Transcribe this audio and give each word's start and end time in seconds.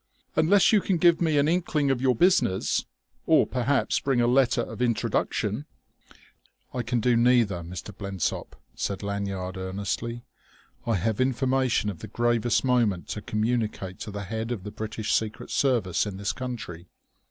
"Unless 0.35 0.71
you 0.73 0.81
can 0.81 0.97
give 0.97 1.21
me 1.21 1.37
an 1.37 1.47
inkling 1.47 1.91
of 1.91 2.01
your 2.01 2.15
business 2.15 2.85
or 3.27 3.45
perhaps 3.45 3.99
bring 3.99 4.19
a 4.19 4.25
letter 4.25 4.61
of 4.61 4.81
introduction." 4.81 5.67
"I 6.73 6.81
can 6.81 6.99
do 7.01 7.15
neither, 7.15 7.61
Mr. 7.61 7.95
Blensop," 7.95 8.55
said 8.73 9.03
Lanyard 9.03 9.57
earnestly. 9.57 10.23
"I 10.87 10.95
have 10.95 11.21
information 11.21 11.91
of 11.91 11.99
the 11.99 12.07
gravest 12.07 12.63
moment 12.63 13.09
to 13.09 13.21
communicate 13.21 13.99
to 13.99 14.09
the 14.09 14.23
head 14.23 14.49
of 14.51 14.63
the 14.63 14.71
British 14.71 15.13
Secret 15.13 15.51
Service 15.51 16.07
in 16.07 16.17
this 16.17 16.33
country." 16.33 16.87